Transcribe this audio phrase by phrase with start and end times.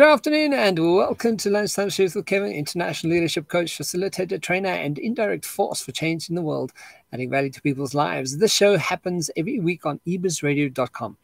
[0.00, 4.98] Good afternoon and welcome to Lunchtime Series with Kevin, international leadership coach, facilitator, trainer, and
[4.98, 6.72] indirect force for change in the world,
[7.12, 8.38] adding value to people's lives.
[8.38, 11.18] This show happens every week on ebizradio.com.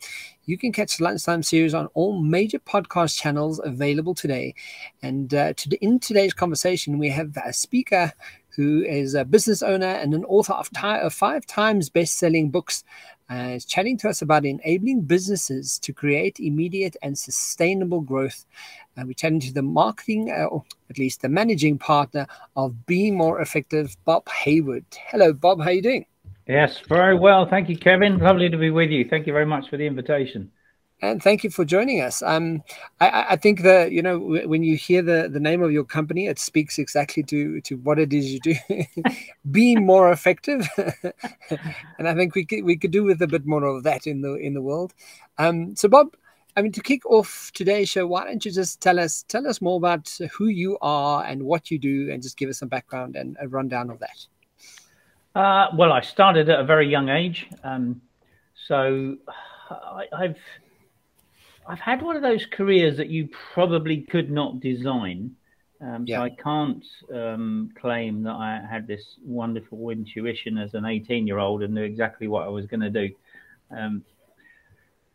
[0.44, 4.54] You can catch the Lunchtime series on all major podcast channels available today.
[5.02, 8.12] And uh, to, in today's conversation, we have a speaker
[8.56, 12.84] who is a business owner and an author of, of five times best-selling books
[13.30, 18.44] uh, is chatting to us about enabling businesses to create immediate and sustainable growth.
[18.96, 22.26] Uh, we're chatting to the marketing, uh, or at least the managing partner
[22.56, 24.84] of Be More Effective, Bob Hayward.
[25.08, 25.60] Hello, Bob.
[25.60, 26.06] How are you doing?
[26.46, 27.46] Yes, very well.
[27.48, 28.18] Thank you, Kevin.
[28.18, 29.06] Lovely to be with you.
[29.08, 30.50] Thank you very much for the invitation
[31.02, 32.22] and thank you for joining us.
[32.22, 32.62] Um,
[33.00, 36.26] I, I, think that you know when you hear the the name of your company,
[36.26, 38.54] it speaks exactly to to what it is you do.
[39.50, 40.66] Be more effective,
[41.98, 44.22] and I think we could we could do with a bit more of that in
[44.22, 44.94] the in the world.
[45.38, 46.16] Um, so, Bob,
[46.56, 49.60] I mean, to kick off today's show, why don't you just tell us tell us
[49.60, 53.16] more about who you are and what you do, and just give us some background
[53.16, 54.26] and a rundown of that.
[55.38, 58.00] Uh, well, I started at a very young age, um,
[58.66, 59.18] so
[59.70, 60.38] I, I've
[61.68, 65.34] I've had one of those careers that you probably could not design.
[65.80, 66.18] Um, yeah.
[66.18, 71.38] So I can't um, claim that I had this wonderful intuition as an 18 year
[71.38, 73.10] old and knew exactly what I was going to do.
[73.70, 74.04] Um,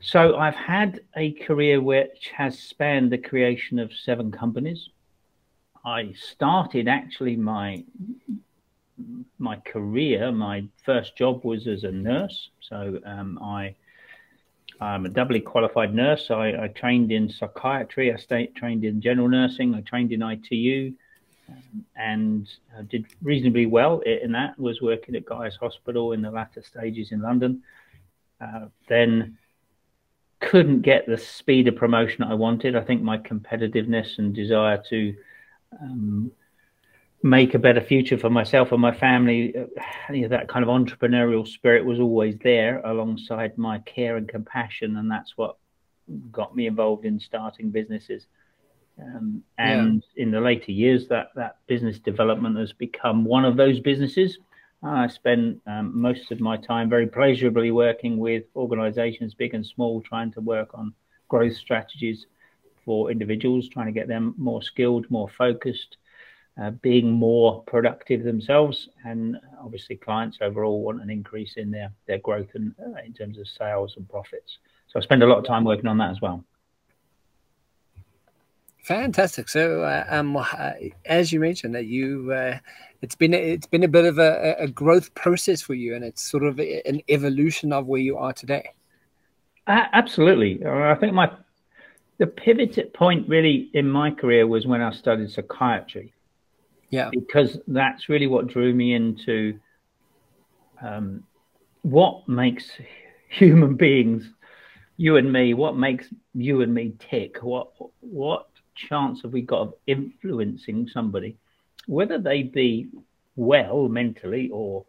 [0.01, 4.89] so I've had a career which has spanned the creation of seven companies.
[5.85, 7.83] I started actually my
[9.39, 10.31] my career.
[10.31, 12.49] My first job was as a nurse.
[12.61, 13.75] So um, I
[14.81, 16.31] I'm a doubly qualified nurse.
[16.31, 18.11] I, I trained in psychiatry.
[18.11, 19.75] I stayed, trained in general nursing.
[19.75, 20.93] I trained in ITU,
[21.47, 24.59] um, and I did reasonably well in that.
[24.59, 27.61] Was working at Guy's Hospital in the latter stages in London.
[28.41, 29.37] Uh, then
[30.39, 32.75] couldn't get the speed of promotion I wanted.
[32.75, 35.15] I think my competitiveness and desire to
[35.79, 36.31] um,
[37.23, 39.55] make a better future for myself and my family.
[39.55, 39.65] Uh,
[40.13, 44.97] you know, that kind of entrepreneurial spirit was always there alongside my care and compassion,
[44.97, 45.57] and that's what
[46.31, 48.27] got me involved in starting businesses.
[49.01, 50.23] Um, and yeah.
[50.23, 54.37] in the later years, that that business development has become one of those businesses.
[54.83, 60.01] I spend um, most of my time very pleasurably working with organizations, big and small,
[60.01, 60.93] trying to work on
[61.27, 62.25] growth strategies
[62.83, 65.97] for individuals, trying to get them more skilled, more focused,
[66.59, 72.19] uh, being more productive themselves, and obviously clients overall want an increase in their their
[72.19, 74.57] growth and uh, in terms of sales and profits.
[74.87, 76.43] So I spend a lot of time working on that as well.
[78.83, 79.47] Fantastic.
[79.47, 80.71] So, uh, um, uh,
[81.05, 82.57] as you mentioned, that you, uh,
[83.03, 86.03] it's been a, it's been a bit of a, a, growth process for you, and
[86.03, 88.71] it's sort of an evolution of where you are today.
[89.67, 90.65] absolutely.
[90.65, 91.31] I think my
[92.17, 96.13] the pivot point really in my career was when I studied psychiatry.
[96.91, 97.09] Yeah.
[97.11, 99.59] Because that's really what drew me into
[100.81, 101.23] um,
[101.81, 102.69] what makes
[103.29, 104.29] human beings,
[104.97, 107.37] you and me, what makes you and me tick?
[107.41, 107.69] What
[108.01, 111.37] what chance have we got of influencing somebody,
[111.87, 112.89] whether they be
[113.35, 114.85] well mentally or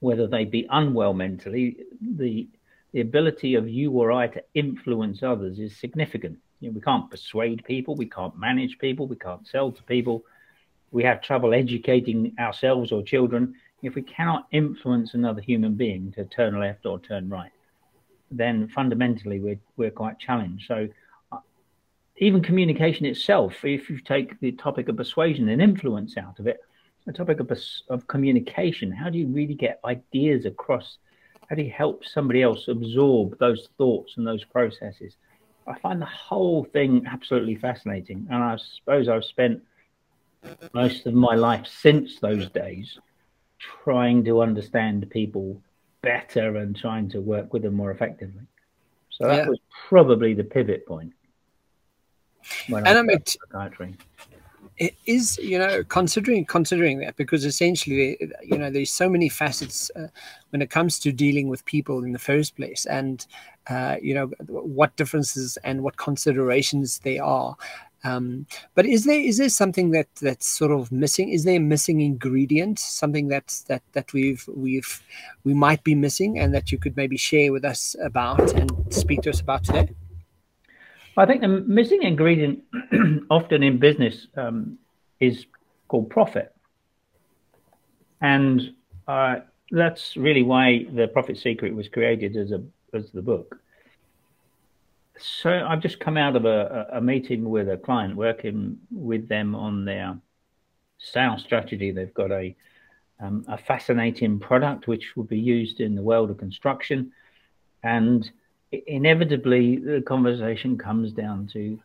[0.00, 1.76] whether they be unwell mentally?
[2.00, 2.48] The
[2.92, 6.38] the ability of you or I to influence others is significant.
[6.60, 10.24] You know, we can't persuade people, we can't manage people, we can't sell to people
[10.90, 16.24] we have trouble educating ourselves or children, if we cannot influence another human being to
[16.24, 17.52] turn left or turn right,
[18.30, 20.66] then fundamentally we're, we're quite challenged.
[20.66, 20.88] So,
[21.30, 21.38] uh,
[22.16, 26.60] even communication itself, if you take the topic of persuasion and influence out of it,
[27.06, 27.50] the topic of,
[27.88, 30.98] of communication, how do you really get ideas across?
[31.48, 35.16] How do you help somebody else absorb those thoughts and those processes?
[35.66, 38.26] I find the whole thing absolutely fascinating.
[38.30, 39.62] And I suppose I've spent
[40.72, 42.98] most of my life since those days
[43.84, 45.60] trying to understand people
[46.02, 48.42] better and trying to work with them more effectively.
[49.10, 49.48] So that yeah.
[49.48, 49.58] was
[49.88, 51.12] probably the pivot point.
[52.68, 53.94] When and I, I psychiatry.
[54.76, 59.90] It is, you know, considering considering that because essentially, you know, there's so many facets
[59.96, 60.06] uh,
[60.50, 63.26] when it comes to dealing with people in the first place, and
[63.68, 67.56] uh, you know what differences and what considerations they are.
[68.04, 71.30] Um, but is there is there something that that's sort of missing?
[71.30, 72.78] Is there a missing ingredient?
[72.78, 75.02] Something that's that that we've we've
[75.44, 79.22] we might be missing, and that you could maybe share with us about and speak
[79.22, 79.90] to us about today?
[81.16, 82.62] I think the missing ingredient,
[83.30, 84.78] often in business, um,
[85.18, 85.46] is
[85.88, 86.54] called profit,
[88.20, 88.74] and
[89.08, 89.40] uh,
[89.72, 92.62] that's really why the Profit Secret was created as a
[92.94, 93.60] as the book
[95.18, 99.54] so I've just come out of a, a meeting with a client working with them
[99.54, 100.18] on their
[100.98, 101.90] sales strategy.
[101.90, 102.54] They've got a
[103.20, 107.12] um, a fascinating product which will be used in the world of construction,
[107.82, 108.30] and
[108.70, 111.80] inevitably the conversation comes down to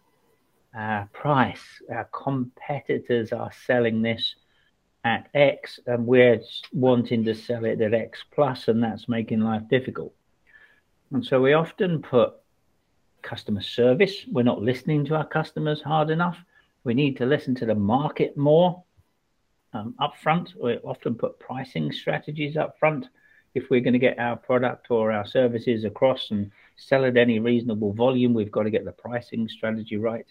[0.78, 1.82] uh, price.
[1.92, 4.36] Our competitors are selling this
[5.04, 6.42] at X, and we're
[6.72, 10.14] wanting to sell it at X plus, and that's making life difficult.
[11.12, 12.34] And so we often put
[13.24, 14.26] customer service.
[14.32, 16.38] We're not listening to our customers hard enough.
[16.84, 18.84] We need to listen to the market more
[19.74, 20.54] um, up front.
[20.62, 23.08] We often put pricing strategies up front.
[23.56, 27.40] If we're going to get our product or our services across and sell at any
[27.40, 30.28] reasonable volume, we've got to get the pricing strategy right.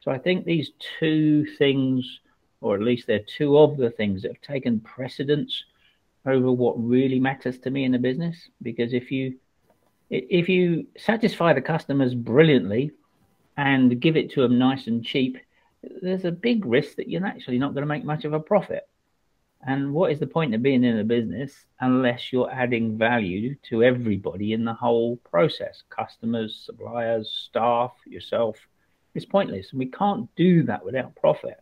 [0.00, 2.20] So I think these two things,
[2.60, 5.64] or at least they're two of the things that have taken precedence
[6.26, 8.36] over what really matters to me in the business.
[8.62, 9.36] Because if you
[10.10, 12.92] if you satisfy the customers brilliantly
[13.56, 15.38] and give it to them nice and cheap,
[16.02, 18.88] there's a big risk that you're actually not going to make much of a profit.
[19.62, 23.84] And what is the point of being in a business unless you're adding value to
[23.84, 28.56] everybody in the whole process customers, suppliers, staff, yourself?
[29.14, 29.70] It's pointless.
[29.70, 31.60] And we can't do that without profit.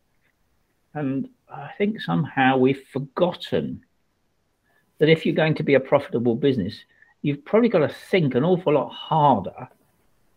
[0.95, 3.85] And I think somehow we've forgotten
[4.99, 6.85] that if you're going to be a profitable business,
[7.29, 9.69] you've probably got to think an awful lot harder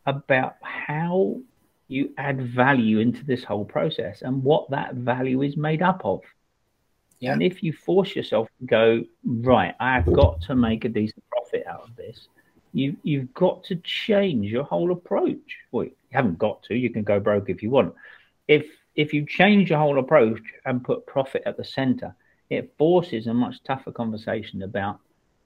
[0.06, 1.40] about how
[1.88, 6.20] you add value into this whole process and what that value is made up of.
[7.22, 7.32] Yeah.
[7.32, 11.66] And if you force yourself to go, right, I've got to make a decent profit
[11.66, 12.28] out of this,
[12.74, 15.60] you you've got to change your whole approach.
[15.72, 17.94] Well, you haven't got to, you can go broke if you want.
[18.50, 18.66] If
[18.96, 22.14] if you change your whole approach and put profit at the center,
[22.50, 25.00] it forces a much tougher conversation about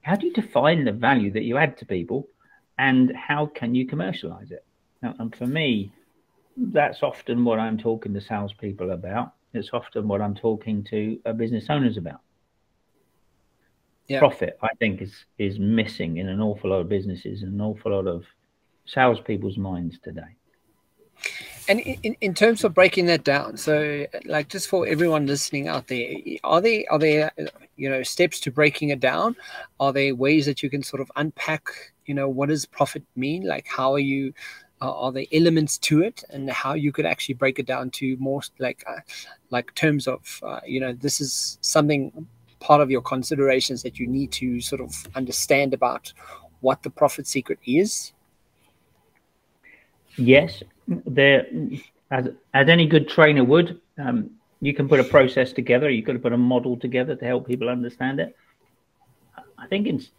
[0.06, 2.28] how do you define the value that you add to people
[2.78, 4.64] and how can you commercialize it?
[5.02, 5.92] Now, and for me,
[6.56, 9.34] that's often what I'm talking to salespeople about.
[9.56, 12.22] It's often what I'm talking to uh, business owners about.
[14.08, 14.20] Yeah.
[14.20, 17.92] Profit, I think, is is missing in an awful lot of businesses and an awful
[17.92, 18.26] lot of
[18.86, 20.36] salespeople's minds today.
[21.68, 25.88] And in, in terms of breaking that down, so like just for everyone listening out
[25.88, 26.14] there,
[26.44, 27.32] are there are there
[27.76, 29.36] you know steps to breaking it down?
[29.80, 33.48] Are there ways that you can sort of unpack you know what does profit mean?
[33.48, 34.34] Like how are you
[34.82, 38.18] uh, are there elements to it and how you could actually break it down to
[38.18, 39.00] more like uh,
[39.50, 42.28] like terms of uh, you know this is something
[42.60, 46.12] part of your considerations that you need to sort of understand about
[46.62, 48.14] what the profit secret is
[50.18, 51.48] yes there
[52.12, 55.90] as, as any good trainer would um, you can put a process together.
[55.90, 58.36] You can put a model together to help people understand it.
[59.58, 60.10] I think it's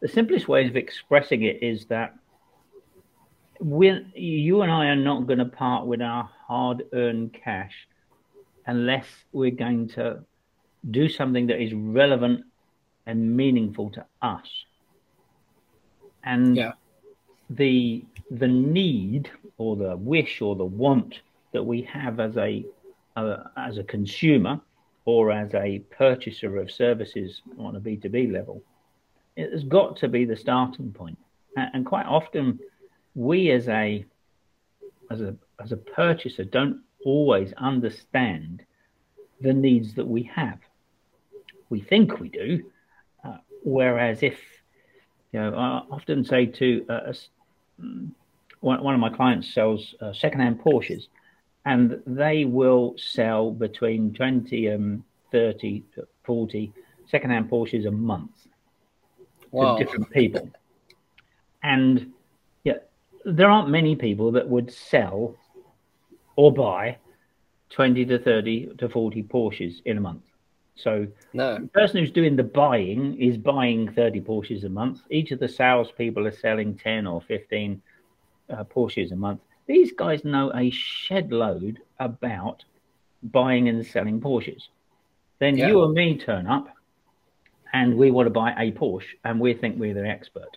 [0.00, 2.14] the simplest way of expressing it is that
[3.60, 7.72] we you and i are not going to part with our hard-earned cash
[8.66, 10.24] unless we're going to
[10.90, 12.44] do something that is relevant
[13.06, 14.48] and meaningful to us.
[16.24, 16.72] And yeah.
[17.50, 21.20] the the need or the wish or the want
[21.52, 22.64] that we have as a
[23.16, 24.60] uh, as a consumer
[25.04, 28.62] or as a purchaser of services on a B2B level,
[29.36, 31.18] it has got to be the starting point.
[31.56, 32.58] And quite often,
[33.14, 34.04] we as a
[35.10, 38.64] as a as a purchaser don't always understand
[39.40, 40.58] the needs that we have.
[41.68, 42.70] We think we do,
[43.24, 44.40] uh, whereas if
[45.32, 47.12] you know, I often say to uh,
[48.64, 51.08] one, one of my clients sells uh, secondhand Porsches,
[51.66, 56.72] and they will sell between 20 and 30 to 40
[57.06, 58.48] secondhand Porsches a month
[59.50, 59.76] wow.
[59.76, 60.48] to different people.
[61.62, 62.12] And
[62.64, 62.78] yeah,
[63.24, 65.36] there aren't many people that would sell
[66.36, 66.96] or buy
[67.70, 70.22] 20 to 30 to 40 Porsches in a month.
[70.76, 71.58] So no.
[71.58, 75.00] the person who's doing the buying is buying 30 Porsches a month.
[75.10, 77.80] Each of the salespeople are selling 10 or 15
[78.50, 79.40] uh, Porsches a month.
[79.66, 82.64] These guys know a shed load about
[83.22, 84.68] buying and selling Porsches.
[85.38, 85.68] Then yeah.
[85.68, 86.68] you and me turn up
[87.72, 90.56] and we want to buy a Porsche and we think we're the expert.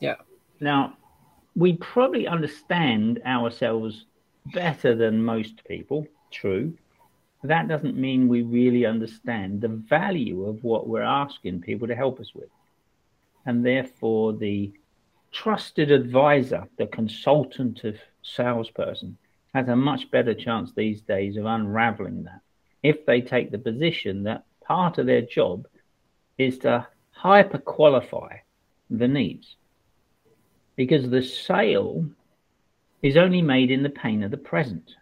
[0.00, 0.16] Yeah.
[0.60, 0.96] Now,
[1.56, 4.06] we probably understand ourselves
[4.52, 6.74] better than most people, true.
[7.42, 12.20] That doesn't mean we really understand the value of what we're asking people to help
[12.20, 12.48] us with.
[13.46, 14.72] And therefore, the
[15.34, 19.18] trusted advisor, the consultative salesperson,
[19.52, 22.40] has a much better chance these days of unraveling that
[22.82, 25.66] if they take the position that part of their job
[26.38, 28.36] is to hyper qualify
[28.90, 29.56] the needs.
[30.76, 32.04] because the sale
[33.02, 34.96] is only made in the pain of the present.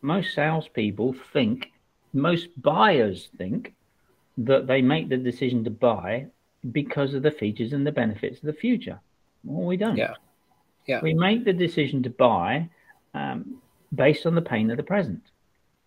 [0.00, 1.70] Most salespeople think,
[2.12, 3.74] most buyers think
[4.38, 6.26] that they make the decision to buy
[6.72, 9.00] because of the features and the benefits of the future.
[9.44, 9.96] Well, we don't.
[9.96, 10.14] Yeah.
[10.86, 11.00] Yeah.
[11.02, 12.68] We make the decision to buy
[13.14, 13.60] um,
[13.94, 15.22] based on the pain of the present.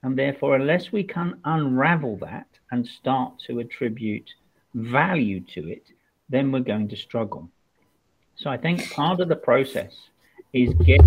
[0.02, 4.30] And therefore, unless we can unravel that and start to attribute
[4.74, 5.88] value to it,
[6.30, 7.50] then we're going to struggle.
[8.36, 9.94] So I think part of the process
[10.52, 11.02] is get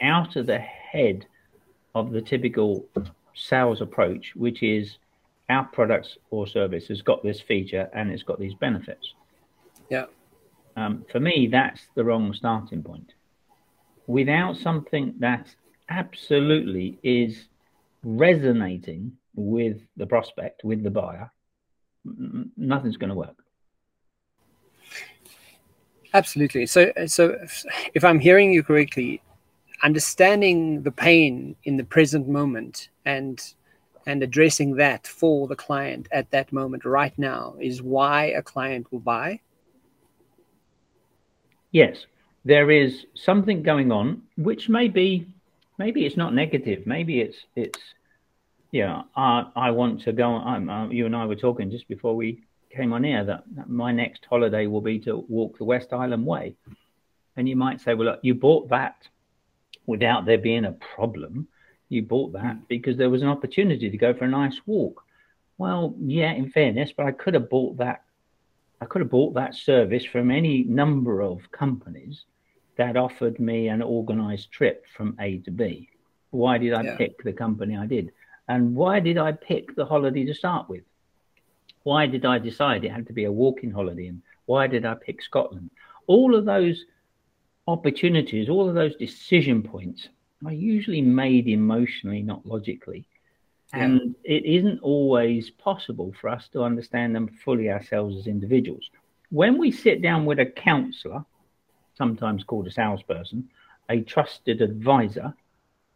[0.00, 1.26] out of the head
[1.94, 2.86] of the typical
[3.34, 4.96] sales approach, which is
[5.50, 9.14] our products or service has got this feature and it's got these benefits.
[9.90, 10.06] Yeah.
[10.76, 13.12] Um, for me, that's the wrong starting point.
[14.06, 15.48] Without something that
[15.88, 17.48] absolutely is
[18.04, 21.30] resonating with the prospect, with the buyer,
[22.56, 23.36] nothing's going to work.
[26.14, 26.66] Absolutely.
[26.66, 27.36] So, so
[27.94, 29.20] if I'm hearing you correctly,
[29.82, 33.42] understanding the pain in the present moment and
[34.06, 38.90] and addressing that for the client at that moment right now is why a client
[38.90, 39.40] will buy?
[41.70, 42.06] Yes.
[42.44, 45.26] There is something going on which may be
[45.78, 46.86] maybe it's not negative.
[46.86, 47.78] Maybe it's it's
[48.72, 52.40] yeah i i want to go uh, you and i were talking just before we
[52.70, 56.24] came on air that, that my next holiday will be to walk the West Highland
[56.24, 56.54] Way.
[57.36, 59.08] And you might say well look, you bought that
[59.86, 61.48] without there being a problem.
[61.90, 62.62] You bought that hmm.
[62.68, 65.04] because there was an opportunity to go for a nice walk.
[65.58, 68.04] Well, yeah, in fairness, but I could have bought that.
[68.80, 72.24] I could have bought that service from any number of companies
[72.78, 75.90] that offered me an organized trip from A to B.
[76.30, 76.96] Why did I yeah.
[76.96, 78.12] pick the company I did?
[78.48, 80.84] And why did I pick the holiday to start with?
[81.82, 84.06] Why did I decide it had to be a walking holiday?
[84.06, 85.70] And why did I pick Scotland?
[86.06, 86.86] All of those
[87.66, 90.08] opportunities, all of those decision points
[90.44, 93.06] are usually made emotionally, not logically.
[93.72, 93.84] Yeah.
[93.84, 98.90] And it isn't always possible for us to understand them fully ourselves as individuals.
[99.30, 101.24] When we sit down with a counselor,
[101.96, 103.48] sometimes called a salesperson,
[103.88, 105.34] a trusted advisor,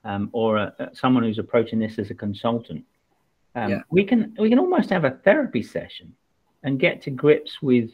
[0.04, 2.84] um, or a, someone who's approaching this as a consultant,
[3.56, 3.82] um, yeah.
[3.90, 6.14] we can we can almost have a therapy session
[6.62, 7.90] and get to grips with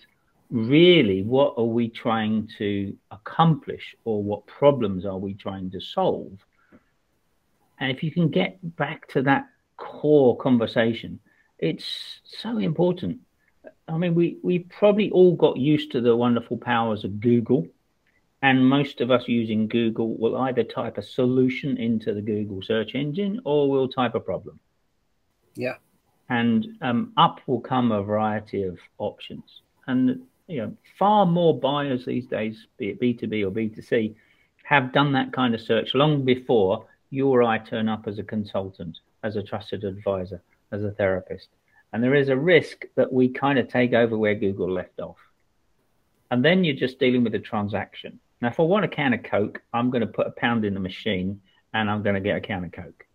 [0.50, 6.32] really what are we trying to accomplish or what problems are we trying to solve?
[7.78, 11.20] And if you can get back to that core conversation
[11.60, 13.18] it's so important.
[13.86, 17.66] I mean we we probably all got used to the wonderful powers of google
[18.42, 22.94] and most of us using google will either type a solution into the google search
[22.94, 24.58] engine or we'll type a problem.
[25.54, 25.74] Yeah.
[26.28, 29.62] And um, up will come a variety of options.
[29.86, 34.14] And you know, far more buyers these days, be it B2B or B2C,
[34.64, 38.24] have done that kind of search long before you or I turn up as a
[38.24, 40.42] consultant, as a trusted advisor,
[40.72, 41.48] as a therapist.
[41.92, 45.18] And there is a risk that we kind of take over where Google left off.
[46.32, 48.18] And then you're just dealing with a transaction.
[48.40, 50.74] Now, if I want a can of Coke, I'm going to put a pound in
[50.74, 51.40] the machine
[51.74, 53.06] and I'm going to get a can of Coke.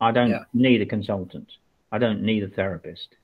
[0.00, 0.44] I don't yeah.
[0.54, 1.52] need a consultant.
[1.92, 3.16] I don't need a therapist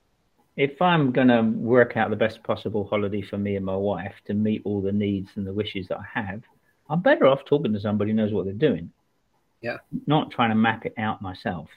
[0.57, 4.15] if I'm going to work out the best possible holiday for me and my wife
[4.25, 6.41] to meet all the needs and the wishes that I have,
[6.89, 8.91] I'm better off talking to somebody who knows what they're doing.
[9.61, 9.77] Yeah.
[10.07, 11.69] Not trying to map it out myself.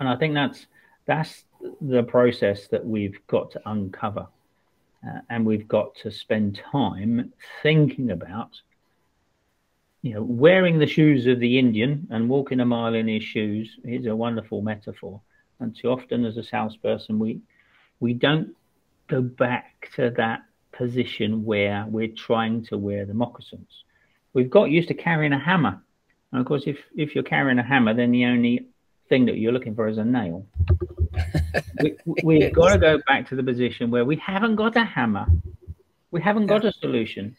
[0.00, 0.66] And I think that's
[1.04, 1.44] that's
[1.80, 4.26] the process that we've got to uncover.
[5.06, 8.50] Uh, and we've got to spend time thinking about
[10.02, 13.78] you know wearing the shoes of the indian and walking a mile in his shoes
[13.84, 15.20] is a wonderful metaphor
[15.60, 17.40] and too often as a salesperson we
[18.00, 18.54] we don't
[19.08, 23.84] go back to that position where we're trying to wear the moccasins.
[24.32, 25.80] We've got used to carrying a hammer.
[26.32, 28.66] And of course, if, if you're carrying a hammer, then the only
[29.08, 30.46] thing that you're looking for is a nail.
[32.22, 35.26] we, have got to go back to the position where we haven't got a hammer.
[36.10, 36.70] We haven't got yeah.
[36.70, 37.36] a solution.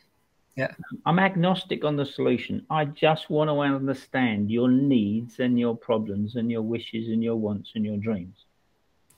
[0.56, 0.72] Yeah.
[1.06, 2.66] I'm agnostic on the solution.
[2.72, 7.36] I just want to understand your needs and your problems and your wishes and your
[7.36, 8.46] wants and your dreams.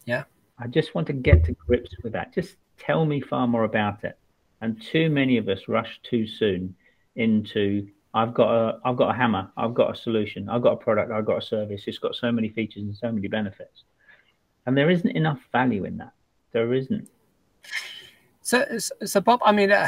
[0.05, 0.25] Yeah.
[0.60, 2.34] I just want to get to grips with that.
[2.34, 4.18] Just tell me far more about it.
[4.62, 6.75] And too many of us rush too soon
[7.16, 10.78] into I've got a I've got a hammer, I've got a solution, I've got a
[10.78, 11.84] product, I've got a service.
[11.86, 13.84] It's got so many features and so many benefits,
[14.66, 16.12] and there isn't enough value in that.
[16.51, 17.08] There isn't.
[18.42, 19.88] So, so Bob, I mean, uh,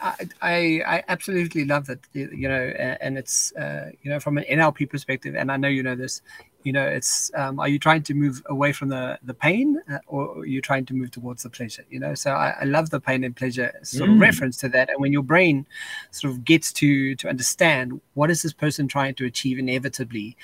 [0.00, 4.88] I, I absolutely love that, you know, and it's, uh, you know, from an NLP
[4.88, 6.22] perspective, and I know you know this,
[6.66, 9.98] you know it's um, are you trying to move away from the the pain uh,
[10.08, 12.12] or are you trying to move towards the pleasure you know?
[12.14, 14.14] So i, I love the pain and pleasure sort mm.
[14.14, 14.90] of reference to that.
[14.90, 15.64] And when your brain
[16.10, 20.36] sort of gets to to understand what is this person trying to achieve inevitably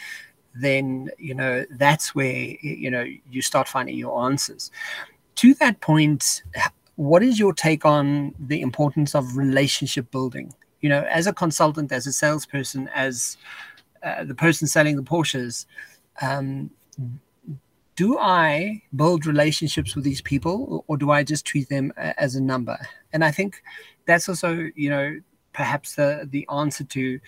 [0.54, 4.70] then you know that's where you know you start finding your answers.
[5.36, 6.44] To that point
[6.96, 10.54] what is your take on the importance of relationship building?
[10.82, 13.38] You know as a consultant as a salesperson as
[14.04, 15.66] uh, the person selling the porsches
[16.20, 16.70] um,
[17.96, 22.40] do I build relationships with these people or do I just treat them as a
[22.40, 22.78] number?
[23.12, 23.62] And I think
[24.06, 25.20] that's also, you know,
[25.52, 27.20] perhaps the, the answer to,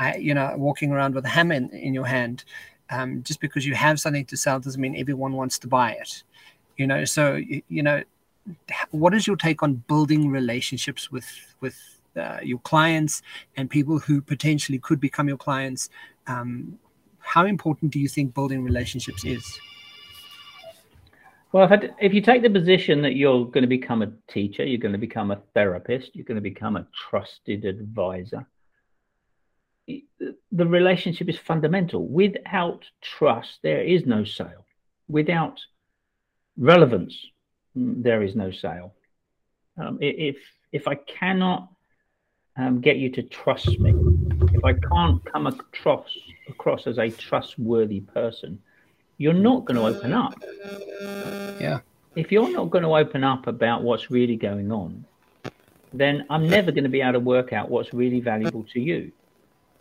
[0.00, 2.44] uh, you know, walking around with a hammer in, in your hand.
[2.90, 6.24] Um, just because you have something to sell doesn't mean everyone wants to buy it.
[6.76, 8.02] You know, so, you, you know,
[8.90, 11.28] what is your take on building relationships with,
[11.60, 11.78] with
[12.16, 13.22] uh, your clients
[13.56, 15.88] and people who potentially could become your clients?
[16.26, 16.78] Um,
[17.30, 19.44] how important do you think building relationships is?
[21.52, 24.78] Well, if, if you take the position that you're going to become a teacher, you're
[24.78, 28.46] going to become a therapist, you're going to become a trusted advisor,
[29.86, 32.06] the relationship is fundamental.
[32.06, 34.66] Without trust, there is no sale.
[35.08, 35.60] Without
[36.56, 37.14] relevance,
[37.76, 38.94] mm, there is no sale.
[39.76, 40.36] Um, if
[40.72, 41.68] if I cannot
[42.56, 43.92] um, get you to trust me,
[44.60, 46.06] if I can't come across
[46.48, 48.60] across as a trustworthy person,
[49.16, 50.34] you're not going to open up.
[51.58, 51.80] Yeah.
[52.14, 55.04] If you're not going to open up about what's really going on,
[55.94, 59.12] then I'm never going to be able to work out what's really valuable to you.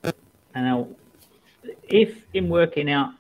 [0.04, 0.14] And
[0.56, 0.88] now,
[1.84, 3.12] if in working out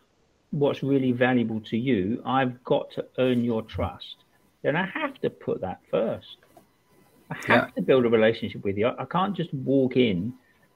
[0.51, 4.15] what's really valuable to you, I've got to earn your trust,
[4.61, 6.37] then I have to put that first.
[7.29, 7.75] I have yeah.
[7.75, 8.87] to build a relationship with you.
[8.87, 10.33] I can't just walk in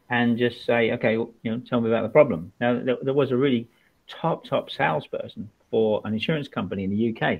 [0.09, 2.51] and just say, okay, you know, tell me about the problem.
[2.59, 3.67] Now, there, there was a really
[4.07, 7.39] top, top salesperson for an insurance company in the UK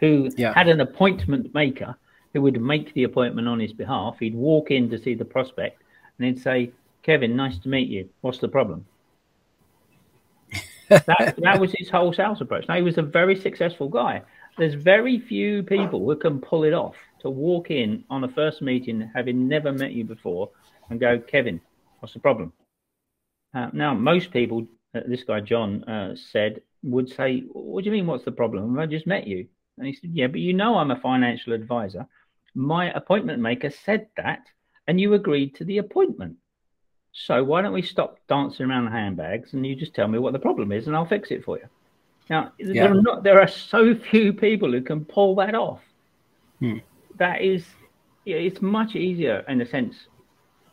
[0.00, 0.52] who yeah.
[0.54, 1.96] had an appointment maker
[2.32, 4.16] who would make the appointment on his behalf.
[4.20, 5.82] He'd walk in to see the prospect
[6.18, 6.70] and he'd say,
[7.02, 8.08] Kevin, nice to meet you.
[8.20, 8.84] What's the problem?
[10.88, 12.68] that, that was his whole sales approach.
[12.68, 14.22] Now, he was a very successful guy.
[14.58, 18.62] There's very few people who can pull it off to walk in on a first
[18.62, 20.50] meeting, having never met you before,
[20.90, 21.60] and go, Kevin,
[22.00, 22.52] what's the problem?
[23.54, 27.96] Uh, now, most people, uh, this guy John uh, said, would say, What do you
[27.96, 28.78] mean, what's the problem?
[28.78, 29.46] I just met you.
[29.78, 32.06] And he said, Yeah, but you know I'm a financial advisor.
[32.54, 34.46] My appointment maker said that,
[34.86, 36.36] and you agreed to the appointment.
[37.12, 40.34] So why don't we stop dancing around the handbags and you just tell me what
[40.34, 41.64] the problem is and I'll fix it for you?
[42.28, 42.82] Now, yeah.
[42.82, 45.80] there, are not, there are so few people who can pull that off.
[46.60, 46.78] Hmm.
[47.18, 47.64] That is,
[48.26, 49.96] it's much easier in a sense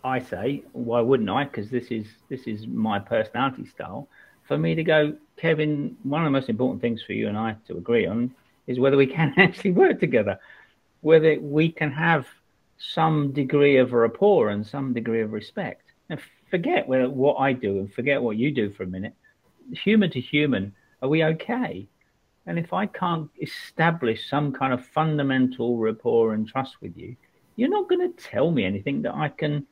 [0.04, 1.46] I say, why wouldn't I?
[1.46, 4.08] Because this is this is my personality style.
[4.44, 7.56] For me to go, Kevin, one of the most important things for you and I
[7.68, 8.34] to agree on
[8.68, 10.40] is whether we can actually work together,
[11.02, 12.28] whether we can have
[12.78, 15.84] some degree of rapport and some degree of respect.
[16.10, 19.14] And forget what I do and forget what you do for a minute.
[19.72, 21.88] Human to human, are we okay?
[22.46, 27.16] And if I can't establish some kind of fundamental rapport and trust with you,
[27.56, 29.66] you're not going to tell me anything that I can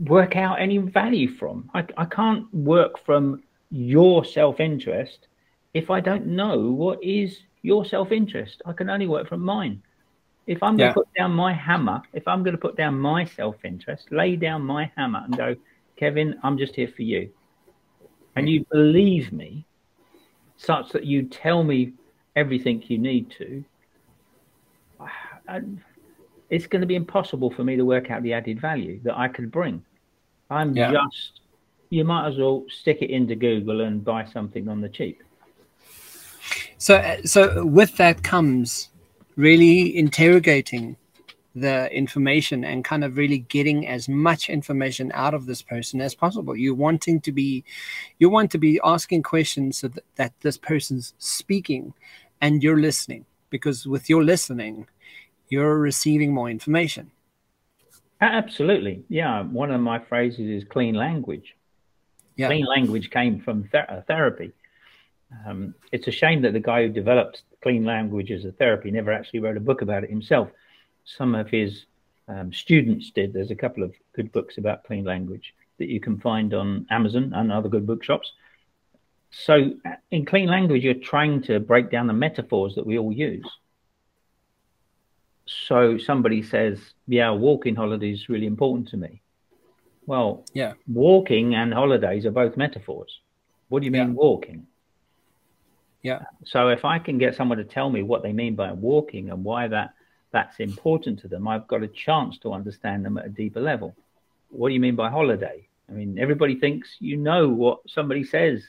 [0.00, 1.70] work out any value from.
[1.74, 5.28] I, I can't work from your self interest
[5.74, 8.62] if I don't know what is your self interest.
[8.64, 9.82] I can only work from mine.
[10.46, 13.24] If I'm going to put down my hammer, if I'm going to put down my
[13.24, 15.56] self interest, lay down my hammer and go,
[15.96, 17.30] Kevin, I'm just here for you.
[18.36, 19.66] And you believe me
[20.56, 21.92] such that you tell me
[22.34, 23.64] everything you need to,
[26.50, 29.28] it's going to be impossible for me to work out the added value that I
[29.28, 29.84] could bring.
[30.50, 30.92] I'm yeah.
[30.92, 31.40] just,
[31.90, 35.22] you might as well stick it into Google and buy something on the cheap.
[36.78, 38.88] So, uh, so with that comes
[39.36, 40.96] really interrogating
[41.54, 46.14] the information and kind of really getting as much information out of this person as
[46.14, 46.56] possible.
[46.56, 47.64] You're wanting to be,
[48.18, 51.94] you want to be asking questions so that, that this person's speaking
[52.40, 54.86] and you're listening because with your listening,
[55.48, 57.10] you're receiving more information.
[58.20, 59.04] Absolutely.
[59.08, 59.42] Yeah.
[59.42, 61.54] One of my phrases is clean language.
[62.36, 62.48] Yeah.
[62.48, 64.52] Clean language came from ther- uh, therapy.
[65.46, 69.12] Um, it's a shame that the guy who developed clean language as a therapy never
[69.12, 70.48] actually wrote a book about it himself.
[71.04, 71.84] Some of his
[72.28, 73.32] um, students did.
[73.32, 77.32] There's a couple of good books about clean language that you can find on Amazon
[77.34, 78.32] and other good bookshops.
[79.30, 83.12] So, uh, in clean language, you're trying to break down the metaphors that we all
[83.12, 83.46] use
[85.48, 89.22] so somebody says, yeah, walking holiday is really important to me.
[90.06, 93.20] Well, yeah, walking and holidays are both metaphors.
[93.68, 94.14] What do you mean Yeah.
[94.14, 94.66] walking?
[96.02, 99.30] yeah, So if I can get someone to tell me what they mean by walking
[99.30, 99.94] and why that
[100.30, 103.96] that's important to them, I've got a chance to understand them at a deeper level.
[104.50, 105.68] What do you mean by holiday?
[105.88, 108.62] I mean, everybody thinks you know what somebody says,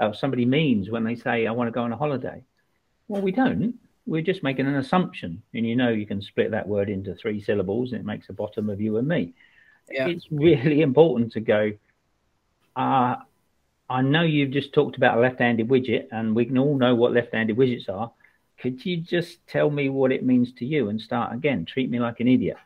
[0.00, 2.44] or somebody means when they say, "I want to go on a holiday."
[3.08, 3.74] Well, we don't.
[4.08, 7.42] We're just making an assumption, and you know you can split that word into three
[7.42, 9.34] syllables, and it makes a bottom of you and me.
[9.90, 10.06] Yeah.
[10.08, 11.72] It's really important to go.
[12.74, 13.16] Uh,
[13.90, 17.12] I know you've just talked about a left-handed widget, and we can all know what
[17.12, 18.10] left-handed widgets are.
[18.58, 21.64] Could you just tell me what it means to you and start again?
[21.64, 22.56] Treat me like an idiot.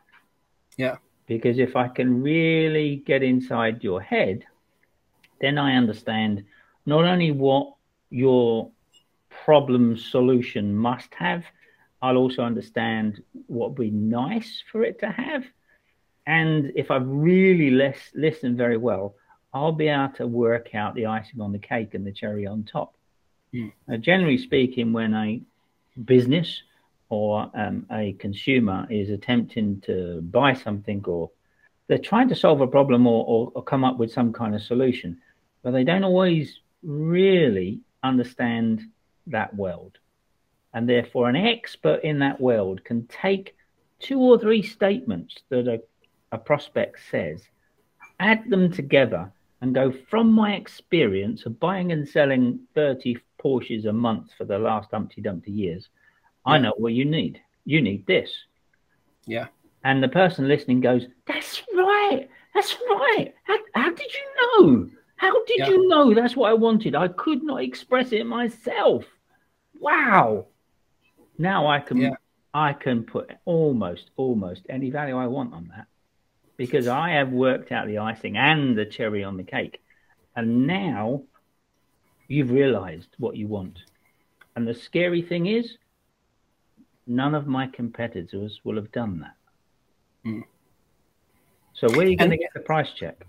[0.77, 0.97] Yeah.
[1.27, 4.45] Because if I can really get inside your head,
[5.39, 6.43] then I understand
[6.85, 7.75] not only what
[8.09, 8.71] your
[9.45, 11.43] problem solution must have,
[12.01, 15.43] I'll also understand what would be nice for it to have.
[16.25, 19.15] And if I really lis- listen very well,
[19.53, 22.63] I'll be able to work out the icing on the cake and the cherry on
[22.63, 22.95] top.
[23.53, 23.67] Hmm.
[23.87, 25.41] Now, generally speaking, when a
[26.03, 26.63] business
[27.09, 31.29] or um, a consumer is attempting to buy something or
[31.87, 34.61] they're trying to solve a problem or, or, or come up with some kind of
[34.61, 35.19] solution,
[35.61, 38.81] but they don't always really understand
[39.27, 39.97] that world.
[40.73, 43.55] And therefore, an expert in that world can take
[43.99, 45.81] two or three statements that a,
[46.31, 47.43] a prospect says,
[48.19, 49.31] add them together,
[49.61, 54.59] and go from my experience of buying and selling 30 Porsches a month for the
[54.59, 55.87] last Humpty Dumpty years.
[56.45, 57.39] I know what you need.
[57.63, 58.29] You need this.
[59.25, 59.47] Yeah.
[59.85, 62.27] And the person listening goes, That's right.
[62.53, 63.33] That's right.
[63.43, 64.89] How, how did you know?
[65.23, 65.69] How did Yeah.
[65.69, 66.95] you know that's what I wanted?
[66.95, 69.05] I could not express it myself.
[69.79, 70.47] Wow.
[71.37, 72.15] Now I can Yeah.
[72.53, 75.87] I can put almost almost any value I want on that
[76.57, 79.81] because I have worked out the icing and the cherry on the cake.
[80.35, 81.23] And now
[82.27, 83.79] you've realized what you want.
[84.57, 85.77] And the scary thing is,
[87.07, 89.37] none of my competitors will have done that.
[90.25, 90.43] Mm.
[91.73, 93.25] So where are you going to get the price check?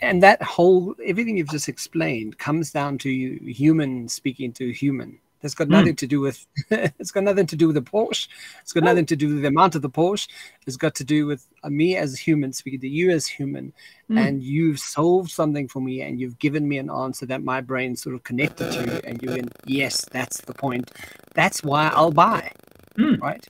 [0.00, 5.18] And that whole everything you've just explained comes down to you human speaking to human
[5.42, 5.72] that's got Hmm.
[5.74, 8.28] nothing to do with it's got nothing to do with the porsche
[8.62, 8.90] it's got No.
[8.90, 10.28] nothing to do with the amount of the porsche
[10.66, 13.72] it's got to do with me as a human speaking to you as human
[14.08, 14.18] Hmm.
[14.18, 17.96] and you've solved something for me and you've given me an answer that my brain
[17.96, 20.90] sort of connected to and you went yes that's the point
[21.34, 22.50] that's why i'll buy
[22.96, 23.16] Hmm.
[23.16, 23.44] right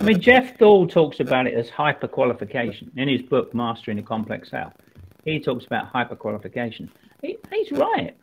[0.00, 4.02] I mean, Jeff Thull talks about it as hyper qualification in his book, Mastering a
[4.02, 4.72] Complex Sale.
[5.26, 6.90] He talks about hyper qualification.
[7.20, 8.16] He, he's right.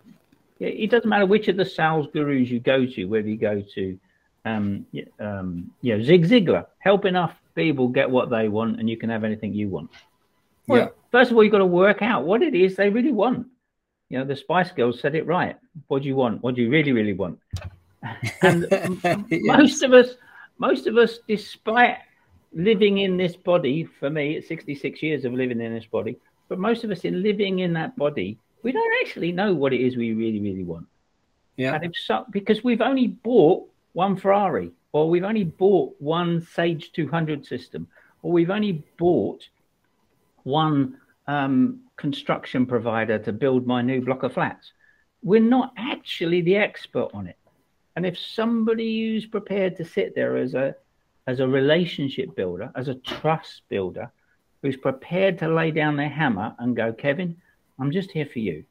[0.59, 3.61] It it doesn't matter which of the sales gurus you go to, whether you go
[3.75, 3.99] to,
[4.45, 4.85] um,
[5.19, 9.09] um, you know, Zig Ziglar, help enough people get what they want, and you can
[9.09, 9.89] have anything you want.
[10.67, 10.87] Well, Yeah.
[11.11, 13.47] First of all, you've got to work out what it is they really want.
[14.09, 15.57] You know, the Spice Girls said it right.
[15.87, 16.41] What do you want?
[16.41, 17.37] What do you really, really want?
[18.41, 18.65] And
[19.29, 19.57] Yeah.
[19.57, 20.15] most of us,
[20.57, 21.97] most of us, despite
[22.53, 26.17] living in this body, for me, it's 66 years of living in this body,
[26.53, 29.81] but most of us in living in that body, we don't actually know what it
[29.81, 30.85] is we really, really want.
[31.57, 36.45] yeah And if so, because we've only bought one Ferrari, or we've only bought one
[36.45, 37.87] Sage 200 system,
[38.21, 39.49] or we've only bought
[40.43, 44.73] one um, construction provider to build my new block of flats.
[45.23, 47.39] We're not actually the expert on it.
[47.95, 50.75] And if somebody who's prepared to sit there as a
[51.25, 54.11] as a relationship builder, as a trust builder,
[54.63, 57.37] who's prepared to lay down their hammer and go, Kevin,
[57.79, 58.63] I'm just here for you.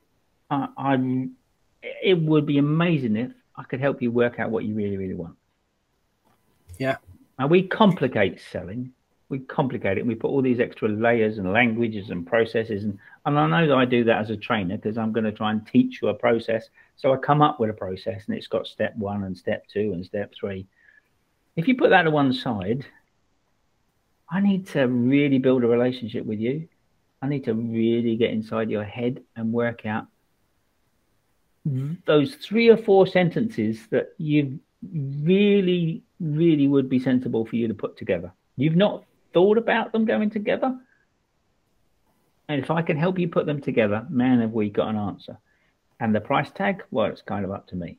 [0.50, 1.36] I, I'm.
[1.82, 5.14] It would be amazing if I could help you work out what you really, really
[5.14, 5.36] want.
[6.78, 6.96] Yeah.
[7.38, 8.92] And we complicate selling.
[9.28, 10.02] We complicate it.
[10.02, 12.84] And we put all these extra layers and languages and processes.
[12.84, 15.32] And, and I know that I do that as a trainer because I'm going to
[15.32, 16.68] try and teach you a process.
[16.96, 19.92] So I come up with a process and it's got step one and step two
[19.92, 20.66] and step three.
[21.56, 22.86] If you put that to one side,
[24.32, 26.66] I need to really build a relationship with you.
[27.20, 30.06] I need to really get inside your head and work out
[32.06, 37.74] those three or four sentences that you really, really would be sensible for you to
[37.74, 38.32] put together.
[38.56, 40.76] You've not thought about them going together.
[42.48, 45.38] And if I can help you put them together, man, have we got an answer.
[46.00, 47.98] And the price tag, well, it's kind of up to me.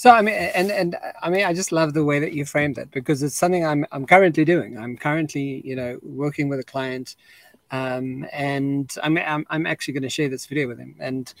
[0.00, 2.78] So I mean, and and I mean, I just love the way that you framed
[2.78, 4.78] it because it's something I'm I'm currently doing.
[4.78, 7.16] I'm currently, you know, working with a client,
[7.70, 11.34] um, and I'm I'm, I'm actually going to share this video with him, and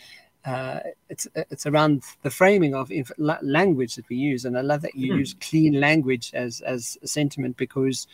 [0.44, 4.82] uh, it's it's around the framing of inf- language that we use, and I love
[4.82, 5.20] that you Hmm.
[5.20, 8.08] use clean language as as a sentiment because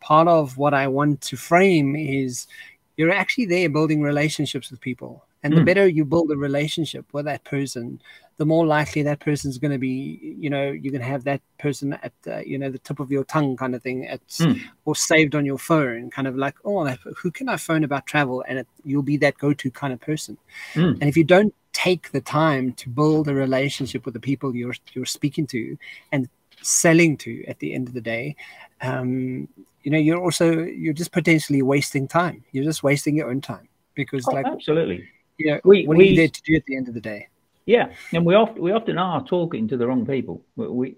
[0.00, 2.48] part of what I want to frame is
[2.96, 5.24] you're actually there building relationships with people.
[5.42, 5.56] And mm.
[5.56, 5.66] the hmm.
[5.66, 8.00] better you build a relationship with that person,
[8.36, 11.40] the more likely that person's going to be, you know, you're going to have that
[11.58, 14.60] person at, uh, you know, the tip of your tongue kind of thing, at, mm.
[14.84, 18.44] or saved on your phone, kind of like, oh, who can I phone about travel?
[18.48, 20.38] And it, you'll be that go to kind of person.
[20.74, 20.92] Mm.
[21.00, 24.74] And if you don't take the time to build a relationship with the people you're,
[24.92, 25.76] you're speaking to
[26.12, 26.28] and
[26.62, 28.36] selling to at the end of the day,
[28.80, 29.48] um,
[29.82, 32.44] you know, you're also, you're just potentially wasting time.
[32.52, 36.10] You're just wasting your own time because, oh, like, absolutely know, we, what we, are
[36.10, 37.28] you there to do at the end of the day?
[37.66, 40.42] Yeah, and we often we often are talking to the wrong people.
[40.56, 40.96] We, we,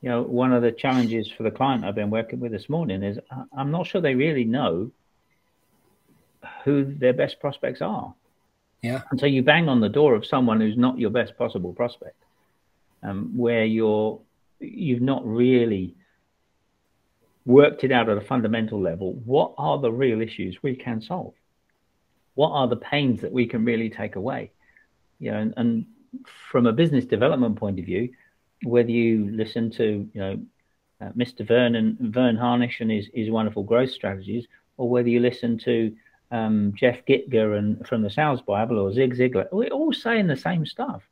[0.00, 3.02] you know, one of the challenges for the client I've been working with this morning
[3.02, 3.18] is
[3.56, 4.90] I'm not sure they really know
[6.64, 8.14] who their best prospects are.
[8.82, 11.74] Yeah, and so you bang on the door of someone who's not your best possible
[11.74, 12.16] prospect,
[13.02, 14.20] um, where you're
[14.58, 15.94] you've not really
[17.44, 19.12] worked it out at a fundamental level.
[19.24, 21.34] What are the real issues we can solve?
[22.34, 24.52] What are the pains that we can really take away?
[25.18, 25.86] You know, and, and
[26.24, 28.10] from a business development point of view,
[28.62, 30.40] whether you listen to you know
[31.00, 31.46] uh, Mr.
[31.46, 35.94] Vern and Verne Harnish and his, his wonderful growth strategies, or whether you listen to
[36.30, 40.36] um, Jeff Gitomer and from the Sales Bible or Zig Ziglar, we're all saying the
[40.36, 41.02] same stuff.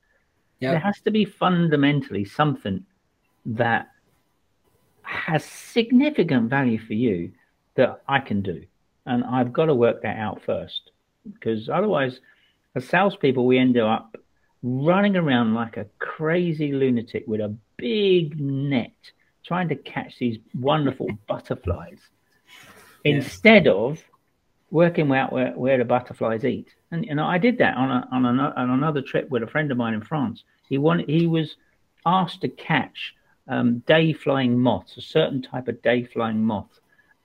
[0.60, 0.72] Yep.
[0.72, 2.84] There has to be fundamentally something
[3.46, 3.88] that
[5.02, 7.32] has significant value for you
[7.76, 8.64] that I can do,
[9.06, 10.90] and I've got to work that out first
[11.34, 12.20] because otherwise,
[12.74, 14.16] as salespeople, we end up
[14.62, 18.92] running around like a crazy lunatic with a big net
[19.44, 22.00] trying to catch these wonderful butterflies
[23.04, 23.14] yeah.
[23.14, 24.02] instead of
[24.70, 26.68] working out where, where the butterflies eat.
[26.90, 29.46] And you know, I did that on a, on, a, on another trip with a
[29.46, 30.44] friend of mine in France.
[30.68, 31.56] He wanted, he was
[32.04, 33.14] asked to catch
[33.48, 36.80] um, day flying moths, a certain type of day flying moth.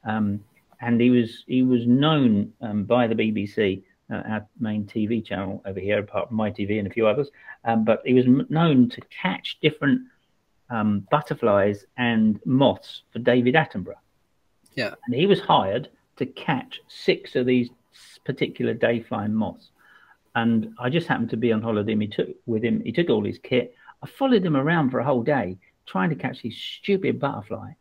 [0.06, 0.44] Um,
[0.80, 5.62] and he was he was known um, by the BBC, uh, our main TV channel
[5.66, 7.30] over here, apart from ITV and a few others.
[7.66, 10.02] Um, but he was known to catch different
[10.70, 13.96] um, butterflies and moths for David Attenborough.
[14.76, 17.70] Yeah, and he was hired to catch six of these
[18.26, 19.70] particular day flying moths.
[20.36, 22.82] And I just happened to be on holiday he took, with him.
[22.82, 23.76] He took all his kit.
[24.02, 27.72] I followed him around for a whole day trying to catch this stupid butterfly.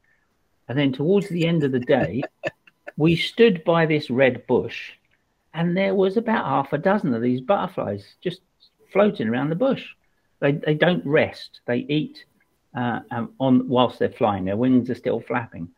[0.68, 2.22] And then towards the end of the day,
[2.96, 4.92] we stood by this red bush,
[5.54, 8.40] and there was about half a dozen of these butterflies just
[8.92, 9.86] floating around the bush.
[10.40, 11.60] They they don't rest.
[11.66, 12.24] They eat
[12.76, 14.44] uh, um, on whilst they're flying.
[14.44, 15.68] Their wings are still flapping.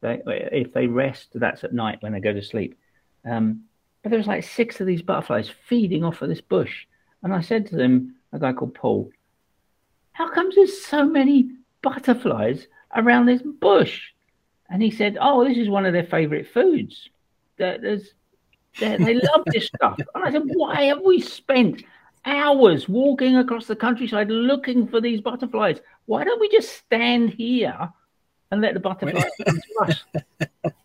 [0.00, 2.78] They, if they rest, that's at night when they go to sleep.
[3.24, 3.64] Um,
[4.02, 6.86] but there was like six of these butterflies feeding off of this bush,
[7.22, 9.10] and I said to them, a guy called Paul,
[10.12, 11.50] "How comes there's so many
[11.82, 14.12] butterflies around this bush?"
[14.68, 17.08] And he said, "Oh, this is one of their favorite foods.
[17.56, 18.12] There's,
[18.78, 21.84] they love this stuff." And I said, "Why have we spent
[22.24, 25.80] hours walking across the countryside looking for these butterflies?
[26.06, 27.90] Why don't we just stand here
[28.50, 30.04] and let the butterflies come to us?"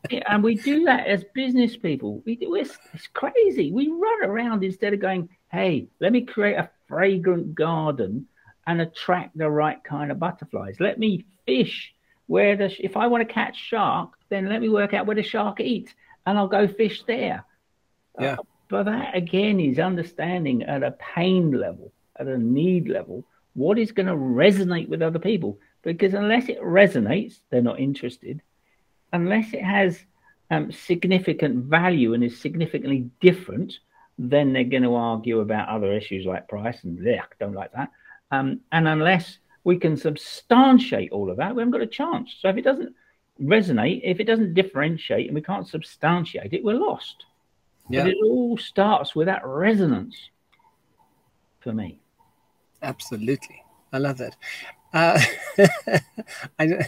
[0.10, 2.22] Yeah, and we do that as business people.
[2.26, 3.72] We do it's, it's crazy.
[3.72, 8.28] We run around instead of going, "Hey, let me create a fragrant garden."
[8.70, 10.80] and attract the right kind of butterflies.
[10.80, 11.92] Let me fish
[12.28, 15.24] where the if I want to catch shark, then let me work out where the
[15.24, 15.92] shark eats,
[16.28, 17.44] and I'll go fish there.
[18.20, 18.34] Yeah.
[18.34, 23.80] Uh, but that again is understanding at a pain level, at a need level, what
[23.80, 25.58] is going to resonate with other people.
[25.82, 28.42] Because unless it resonates, they're not interested.
[29.12, 30.00] Unless it has
[30.52, 33.80] um, significant value and is significantly different,
[34.18, 37.90] then they're going to argue about other issues like price and yeah, don't like that.
[38.32, 42.36] Um, and unless we can substantiate all of that, we haven't got a chance.
[42.40, 42.94] So if it doesn't
[43.42, 47.26] resonate, if it doesn't differentiate and we can't substantiate it, we're lost.
[47.90, 48.04] Yeah.
[48.04, 50.16] But it all starts with that resonance
[51.60, 52.02] for me.
[52.82, 53.64] Absolutely.
[53.92, 54.36] I love that.
[54.94, 55.20] Uh,
[56.60, 56.86] I,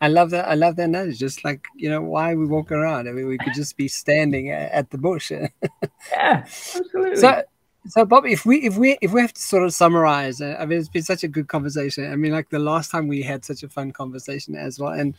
[0.00, 0.48] I love that.
[0.48, 1.18] I love that knowledge.
[1.18, 3.08] Just like, you know, why we walk around.
[3.08, 5.30] I mean, we could just be standing at the bush.
[6.10, 7.16] yeah, absolutely.
[7.16, 7.42] So,
[7.88, 10.66] so, Bob, if we if we if we have to sort of summarize, uh, I
[10.66, 12.10] mean, it's been such a good conversation.
[12.10, 14.92] I mean, like the last time we had such a fun conversation as well.
[14.92, 15.14] And,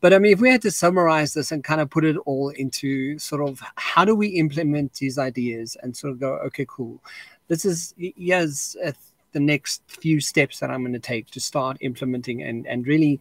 [0.00, 2.48] but I mean, if we had to summarize this and kind of put it all
[2.48, 7.00] into sort of how do we implement these ideas and sort of go, okay, cool,
[7.46, 8.90] this is yes, uh,
[9.32, 13.20] the next few steps that I'm going to take to start implementing and and really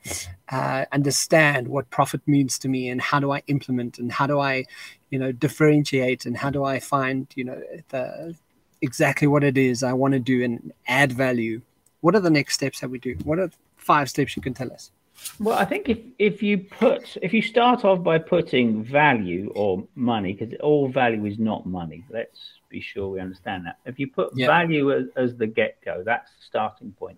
[0.52, 4.40] uh, understand what profit means to me and how do I implement and how do
[4.40, 4.66] I,
[5.12, 8.36] you know, differentiate and how do I find you know the
[8.82, 11.62] exactly what it is I want to do and add value,
[12.02, 13.16] what are the next steps that we do?
[13.24, 14.92] What are five steps you can tell us?
[15.40, 19.86] Well, I think if if you put if you start off by putting value or
[19.96, 22.06] money, because all value is not money.
[22.10, 22.40] Let's
[22.70, 23.80] be sure we understand that.
[23.86, 24.48] If you put yeah.
[24.48, 27.18] value as, as the get go, that's the starting point.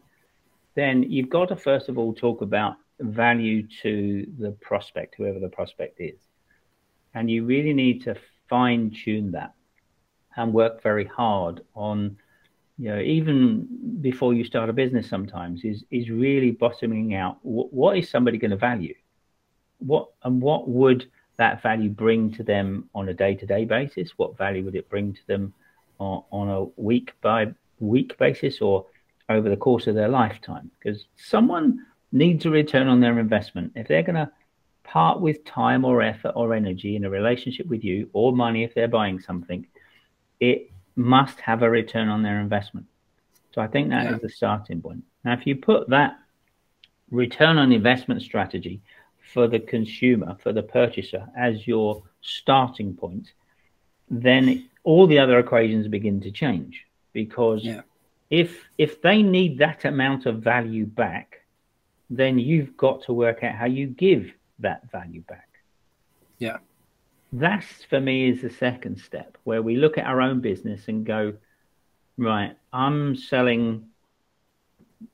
[0.73, 5.49] Then you've got to first of all talk about value to the prospect, whoever the
[5.49, 6.17] prospect is,
[7.13, 8.15] and you really need to
[8.49, 9.53] fine tune that
[10.37, 12.17] and work very hard on
[12.77, 13.67] you know even
[14.01, 18.37] before you start a business sometimes is is really bottoming out what, what is somebody
[18.37, 18.95] going to value?
[19.79, 24.11] What and what would that value bring to them on a day-to-day basis?
[24.17, 25.53] What value would it bring to them
[25.99, 28.85] on, on a week by week basis or
[29.29, 30.69] over the course of their lifetime?
[30.77, 33.71] Because someone needs a return on their investment.
[33.75, 34.31] If they're going to
[34.83, 38.73] part with time or effort or energy in a relationship with you or money if
[38.73, 39.65] they're buying something
[40.41, 42.87] it must have a return on their investment.
[43.53, 44.15] So I think that yeah.
[44.15, 45.03] is the starting point.
[45.23, 46.19] Now, if you put that
[47.11, 48.81] return on investment strategy
[49.33, 53.31] for the consumer, for the purchaser, as your starting point,
[54.09, 57.81] then all the other equations begin to change because yeah.
[58.29, 61.41] if if they need that amount of value back,
[62.09, 65.49] then you've got to work out how you give that value back.
[66.39, 66.57] Yeah
[67.31, 71.05] that's for me is the second step where we look at our own business and
[71.05, 71.33] go,
[72.17, 73.87] right, I'm selling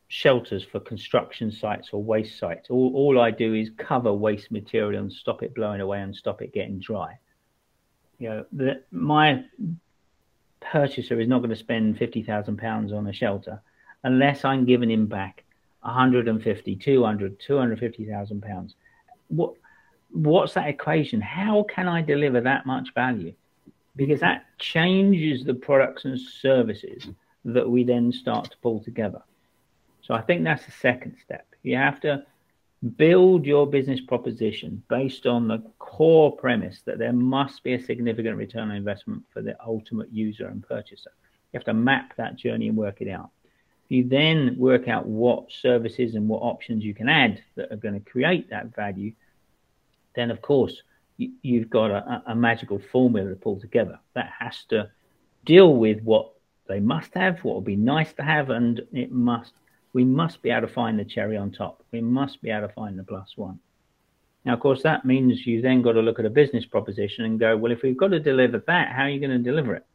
[0.08, 2.70] shelters for construction sites or waste sites.
[2.70, 6.42] All, all I do is cover waste material and stop it blowing away and stop
[6.42, 7.20] it getting dry.
[8.20, 9.44] You know, the, my
[10.60, 13.62] purchaser is not going to spend fifty thousand pounds on a shelter
[14.04, 15.44] unless I'm giving him back
[15.82, 18.76] 150, 200, 250,000 pounds.
[19.28, 19.54] What
[20.18, 21.22] what's that equation?
[21.22, 23.34] How can I deliver that much value?
[23.96, 27.08] Because that changes the products and services
[27.46, 29.22] that we then start to pull together.
[30.02, 31.46] So I think that's the second step.
[31.64, 32.26] You have to
[32.96, 38.38] build your business proposition based on the core premise that there must be a significant
[38.38, 41.12] return on investment for the ultimate user and purchaser.
[41.52, 43.30] You have to map that journey and work it out.
[43.90, 47.94] You then work out what services and what options you can add that are going
[47.94, 49.14] to create that value
[50.18, 50.82] then of course
[51.18, 54.90] you, have got a, a, magical formula to pull together that has to
[55.46, 56.34] deal with what
[56.68, 59.54] they must have, what would be nice to have, and it must
[59.94, 61.82] we must be able to find the cherry on top.
[61.92, 63.60] We must be able to find the plus one.
[64.46, 67.40] Now, of course, that means you then got to look at a business proposition and
[67.40, 69.86] go, well, if we've got to deliver that, how are you going to deliver it?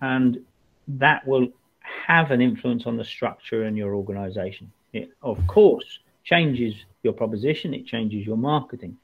[0.00, 0.44] And
[0.88, 1.48] that will
[1.80, 4.72] have an influence on the structure in your organization.
[4.92, 8.96] It, of course, changes your proposition, it changes your marketing,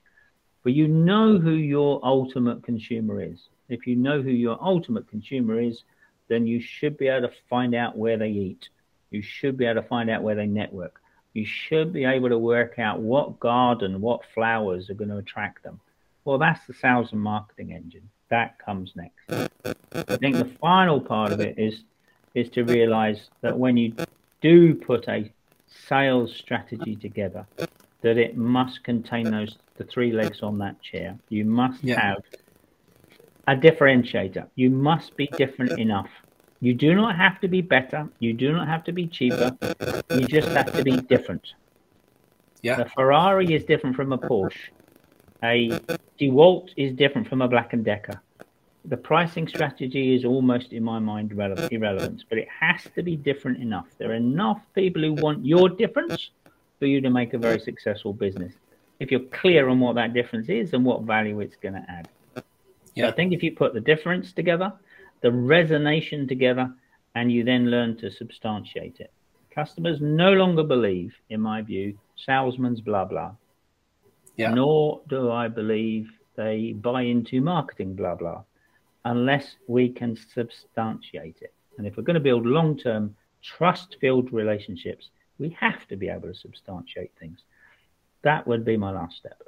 [0.62, 3.38] but you know who your ultimate consumer is.
[3.68, 5.82] If you know who your ultimate consumer is,
[6.28, 8.68] then you should be able to find out where they eat.
[9.10, 11.00] You should be able to find out where they network.
[11.34, 15.62] You should be able to work out what garden, what flowers are going to attract
[15.62, 15.80] them.
[16.24, 18.08] Well, that's the sales and marketing engine.
[18.30, 19.54] That comes next.
[19.94, 21.82] I think the final part of it is
[22.34, 23.94] is to realize that when you
[24.40, 25.30] do put a
[25.66, 27.46] sales strategy together,
[28.00, 31.18] that it must contain those the three legs on that chair.
[31.28, 32.00] You must yeah.
[32.00, 32.22] have
[33.48, 34.46] a differentiator.
[34.54, 36.10] You must be different enough.
[36.60, 38.08] You do not have to be better.
[38.20, 39.56] You do not have to be cheaper.
[40.10, 41.54] You just have to be different.
[42.62, 42.80] Yeah.
[42.80, 44.68] A Ferrari is different from a Porsche.
[45.42, 45.80] A
[46.20, 48.20] DeWalt is different from a Black and Decker.
[48.84, 53.16] The pricing strategy is almost, in my mind, irrelevant, irrelevant, but it has to be
[53.16, 53.86] different enough.
[53.98, 56.30] There are enough people who want your difference
[56.78, 58.54] for you to make a very successful business
[59.02, 62.08] if you're clear on what that difference is and what value it's going to add.
[62.94, 63.04] Yeah.
[63.04, 64.72] So I think if you put the difference together,
[65.22, 66.72] the resonation together,
[67.14, 69.12] and you then learn to substantiate it.
[69.54, 73.32] Customers no longer believe, in my view, salesman's blah blah.
[74.36, 74.54] Yeah.
[74.54, 78.42] Nor do I believe they buy into marketing blah blah
[79.04, 81.52] unless we can substantiate it.
[81.76, 86.08] And if we're going to build long term, trust filled relationships, we have to be
[86.08, 87.40] able to substantiate things
[88.22, 89.42] that would be my last step.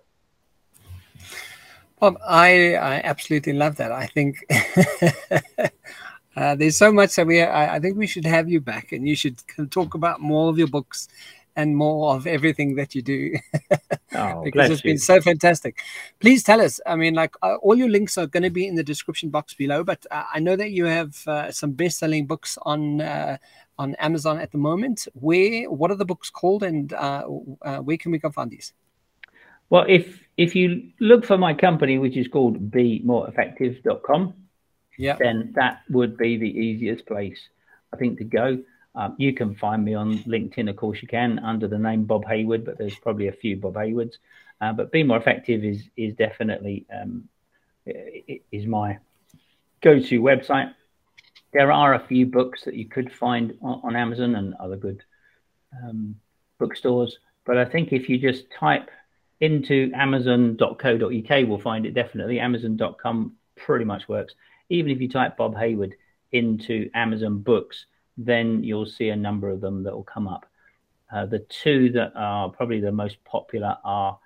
[2.01, 3.93] Well, I, I absolutely love that.
[3.93, 4.45] I think
[6.37, 9.09] uh, there's so much that we, I, I, think we should have you back and
[9.09, 9.41] you should
[9.71, 11.09] talk about more of your books
[11.57, 13.35] and more of everything that you do
[14.15, 14.91] oh, because it's you.
[14.91, 15.81] been so fantastic.
[16.21, 16.81] Please tell us.
[16.87, 19.55] I mean, like uh, all your links are going to be in the description box
[19.55, 23.39] below, but uh, I know that you have uh, some best selling books on uh,
[23.79, 25.07] on Amazon at the moment.
[25.15, 27.27] Where, what are the books called, and uh,
[27.63, 28.73] uh, where can we go find these?
[29.71, 34.35] Well, if if you look for my company, which is called BeMoreEffective.com,
[34.99, 37.39] yeah, then that would be the easiest place
[37.93, 38.59] I think to go.
[38.95, 42.25] Um, you can find me on LinkedIn, of course, you can under the name Bob
[42.27, 44.15] Hayward, but there's probably a few Bob Haywoods.
[44.61, 47.29] Uh, but Be More Effective is is definitely um,
[47.87, 48.99] is my
[49.81, 50.73] go-to website.
[51.53, 55.03] There are a few books that you could find on, on Amazon and other good
[55.77, 56.17] um,
[56.59, 58.91] bookstores, but I think if you just type
[59.41, 62.41] into amazon.co.uk, we'll find it definitely.
[62.41, 64.35] Amazon.com pretty much works.
[64.69, 65.95] Even if you type Bob Hayward
[66.33, 67.87] into Amazon Books,
[68.17, 70.47] then you'll see a number of them that will come up.
[71.13, 74.19] Uh, the two that are probably the most popular are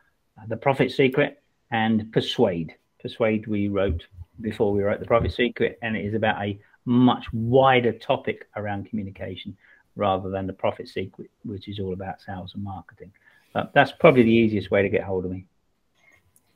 [0.46, 2.74] The Profit Secret and Persuade.
[3.00, 4.06] Persuade we wrote
[4.40, 8.88] before we wrote The Profit Secret, and it is about a much wider topic around
[8.88, 9.56] communication
[9.96, 13.12] rather than The Profit Secret, which is all about sales and marketing.
[13.52, 15.46] But that's probably the easiest way to get hold of me.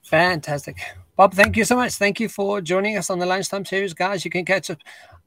[0.03, 0.77] Fantastic.
[1.17, 1.93] Bob, thank you so much.
[1.95, 3.95] Thank you for joining us on the Lunchtime Series.
[3.95, 4.79] Guys, you can catch up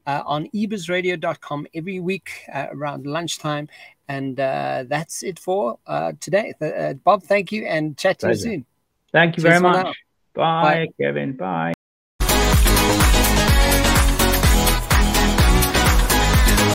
[0.06, 3.68] uh, on ebizradio.com every week uh, around lunchtime.
[4.08, 6.54] And uh, that's it for uh, today.
[6.60, 8.48] Uh, Bob, thank you and chat to Pleasure.
[8.48, 8.66] you soon.
[9.12, 9.96] Thank you very much.
[10.34, 11.36] Bye, Bye, Kevin.
[11.36, 11.72] Bye.